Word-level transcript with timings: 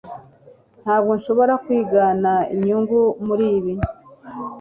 ntabwo 0.83 1.11
nshobora 1.17 1.53
kwigana 1.63 2.31
inyungu 2.53 2.99
muri 3.25 3.45
ibi 3.57 3.73